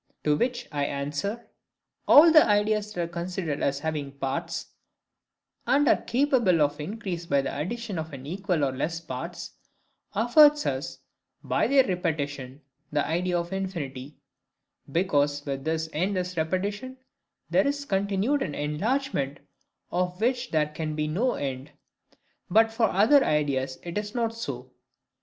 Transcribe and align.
To 0.23 0.35
which 0.35 0.67
I 0.71 0.85
answer,—All 0.85 2.31
the 2.31 2.43
ideas 2.43 2.91
that 2.93 3.01
are 3.03 3.07
considered 3.07 3.61
as 3.61 3.77
having 3.81 4.13
parts, 4.13 4.69
and 5.67 5.87
are 5.87 6.01
capable 6.01 6.59
of 6.63 6.79
increase 6.79 7.27
by 7.27 7.43
the 7.43 7.55
addition 7.55 7.99
of 7.99 8.11
an 8.11 8.25
equal 8.25 8.65
or 8.65 8.71
less 8.75 8.99
parts, 8.99 9.51
afford 10.15 10.53
us, 10.65 10.97
by 11.43 11.67
their 11.67 11.85
repetition, 11.85 12.61
the 12.91 13.05
idea 13.05 13.37
of 13.37 13.53
infinity; 13.53 14.17
because, 14.91 15.45
with 15.45 15.65
this 15.65 15.87
endless 15.93 16.35
repetition, 16.35 16.97
there 17.51 17.67
is 17.67 17.85
continued 17.85 18.41
an 18.41 18.55
enlargement 18.55 19.39
of 19.91 20.19
which 20.19 20.49
there 20.49 20.69
CAN 20.69 20.95
be 20.95 21.07
no 21.07 21.35
end. 21.35 21.69
But 22.49 22.71
for 22.71 22.89
other 22.89 23.23
ideas 23.23 23.77
it 23.83 23.99
is 23.99 24.15
not 24.15 24.33
so. 24.33 24.71